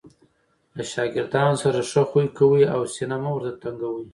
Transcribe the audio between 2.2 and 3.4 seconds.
کوئ! او سینه مه